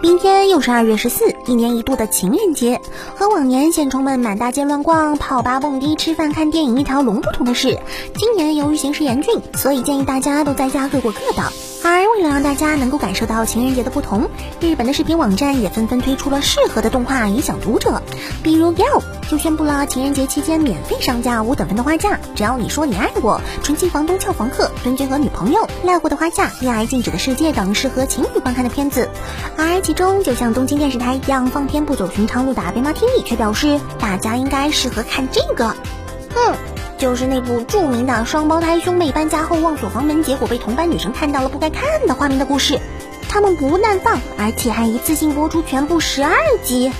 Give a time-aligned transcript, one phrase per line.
[0.00, 2.80] 明天又是二月十四，一年一度的情人节。
[3.16, 7.78] 和往年线虫们满大街乱逛、泡吧、蹦迪、吃饭、看电影一条龙不同的是，
[8.14, 11.67] 今年由于形势严峻，所以建议大家都在家各过各的。
[11.84, 14.28] 而为了让大家能够感受到情人节的不同，
[14.60, 18.02] 日本的视频网站也纷纷推出了适合的动画影响读者。
[18.42, 29.08] 比如 Gal 就宣布了情人节期间免费上架五等分的花架，只要你说你爱我、纯情房东俏房客、尊君和女朋友、赖过的花架、恋爱禁止的世界等适合情侣观看的片子。
[29.56, 35.68] 而其中就像东京电视台一样放片不走寻常路的阿贝玛 TV 却表示，大家应该适合看这个。
[36.34, 36.54] 哼。
[36.98, 42.78] 就是那部著名的双胞胎兄妹搬家后忘锁房门，结果被同班女生看到了不该看的画面的故事。
[43.28, 46.32] 他们不但放，而且还一次性播出全部十二
[46.64, 46.90] 集。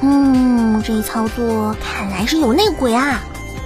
[0.00, 3.20] 嗯，这一操作看来是有内鬼啊！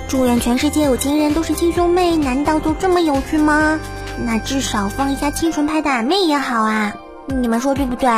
[0.08, 3.80] 祝愿全世界有情人都是亲兄妹，难道就这么有趣吗？
[4.24, 6.94] 那至少放一下清纯派的俺妹也好啊！
[7.26, 8.08] 你们说对不对？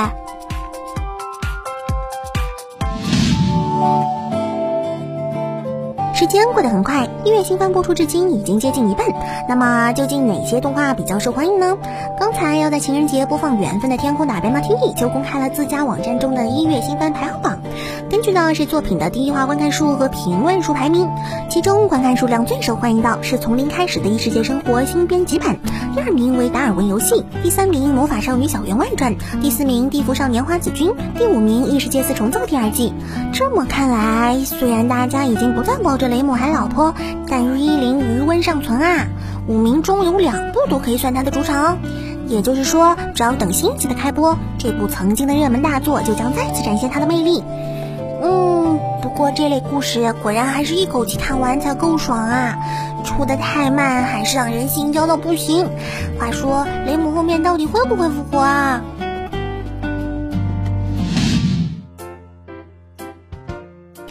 [6.14, 9.04] 时间过得很快，一月新番播出至今已经接近一半。
[9.48, 11.76] 那么究竟哪些动画比较受欢迎呢？
[12.20, 17.58] 刚才要在情人节播放《缘分的天空》的白马 TV 就公开了自家网站中的一月新番排行榜。
[18.14, 21.10] 根据呢是作品的第一话观看数和评论数排名，
[21.50, 25.56] 其中观看数量最受欢迎的是《从零开始的异世界生活》新编辑版，
[25.96, 32.92] 第二名为《达尔文游戏》，第三名《魔法少女小圆外传》，第四名《地府少年花子君》，第五名《异世界四重奏》第二季。
[33.32, 36.94] 这么看来，虽然大家已经不再抱着雷姆还老婆，
[37.28, 39.08] 但玉依林余温尚存啊！
[39.48, 41.78] 五名中有两部都可以算他的主场，
[42.28, 47.42] 也就是说，只要等新集的开播，这部曾经的热门大作就将再次展现它的魅力。
[48.26, 52.56] 嗯，不过这类故事果然还是一口气看完才够爽啊！
[53.04, 55.68] 出的太慢，还是让人心焦到不行。
[56.18, 58.80] 话说，雷姆后面到底会不会复活啊？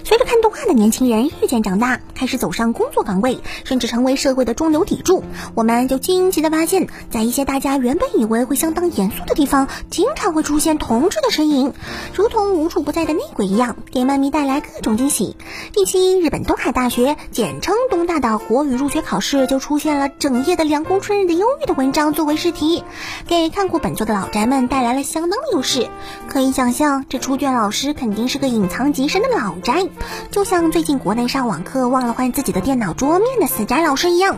[0.03, 5.25] 随着看动画的年轻人日渐长大，开始走上工作岗位，甚至成为社会的中流砥柱，
[5.55, 11.73] 我们就惊奇的发现，在一些大家原本以为会相当严肃的地方，经常会出现同志的身影，
[12.13, 15.35] 如同无处不在的内鬼一样，给漫迷带来各种惊喜。
[15.75, 22.85] 一期日本东海大学（简称东大）的国语入学考试就出现了整夜的凉宫春日的忧郁的文章作为试题，
[23.27, 25.89] 给看过本作的老宅们带来了相当的优势。
[26.29, 29.89] 可以想象，这出卷老师肯定是个隐藏极深的老宅。
[30.31, 34.37] 就像最近国内上网课忘了换自己的电脑桌面的死宅老师一样，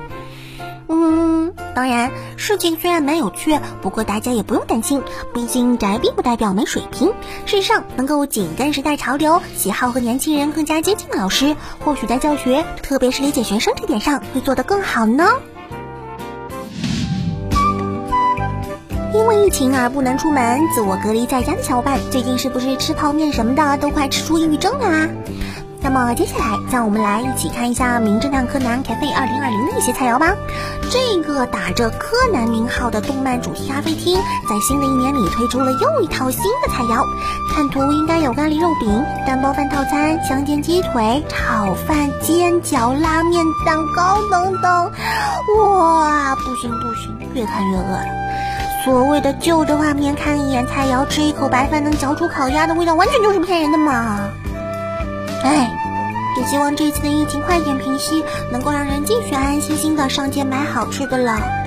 [0.87, 5.03] 嗯，当然事情虽然蛮有趣，不过大家也不用担心，
[5.33, 7.09] 毕竟宅并不代表没水平。
[7.45, 15.29] 事实上，能够紧跟时代潮流、喜好和年轻人更加接近的老师，或许在教学，特别是理解学生这点上，会做得更好呢。
[19.13, 25.09] 因为疫情而不能出门，自我隔离在家的小伙伴，最近是不是吃泡面什么的都快吃出抑郁症了啊？
[25.85, 30.33] 那么接下来，让我们来一起看一下《名侦探柯南：咖啡二零二零》的一些菜肴吧。
[30.89, 34.17] 这个打着柯南名号的动漫主题咖啡厅，
[34.49, 37.05] 在新的一年里推出了又一套新的菜肴。
[37.53, 44.91] 看图应该有咖喱肉饼、蛋包饭套餐、香煎鸡腿、炒饭、煎饺、拉面、蛋糕等等。
[45.69, 47.99] 哇，不行不行，越看越饿。
[48.83, 54.27] 所谓的旧的画面，看一眼菜肴，吃一口白饭能嚼出烤鸭的味道，完全就是骗人的嘛！
[55.45, 55.69] 哎，
[56.37, 61.64] 也希望这次的疫情快点平息，能够让人继续安安心心的上街买好吃的了。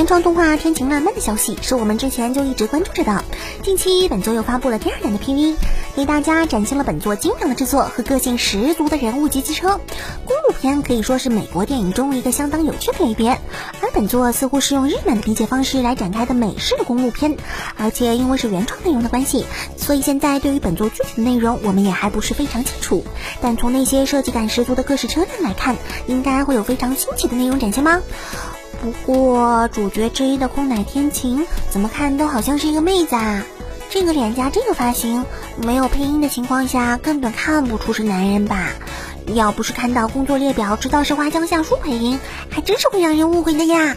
[0.00, 3.22] 原创动画《天晴烂漫》的消息是我们之前就一直关注着的，
[3.62, 5.56] 近期本作又发布了第二弹的 PV。
[5.94, 9.78] 给大家展现了本作精良的制作和个性十足的人物及机车。
[10.24, 13.38] 公路片可以说是美国电影中一个相当有趣的类别，
[13.82, 17.36] 而本作似乎是用日本的理解方式来展开的美式的公路片，
[17.76, 19.44] 而且因为是原创内容的关系，
[19.76, 23.04] 所以现在对于本作具体的内容我们也还不是非常清楚。
[23.42, 25.76] 但从那些设计感十足的各式车辆来看，
[26.06, 28.00] 应该会有非常新奇的内容展现吗？
[28.80, 33.42] 不过主角之一的空乃天晴怎么看都好像是一个妹子啊。
[33.90, 35.24] 这个脸颊，这个发型，
[35.56, 38.68] 没有配音的情况下，根本看不出是男人吧？
[39.34, 42.18] 要不是看到工作列表知道是花江夏树配音，
[42.48, 43.96] 还真是会让人误会的呀。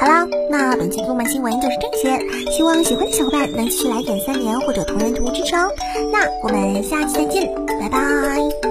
[0.00, 5.70] 好啦，那本期动漫新闻就是这些，希望喜欢的小伙伴能继续来点三连或者同人图支持哦。
[6.12, 8.63] 那我们下期再见，拜拜。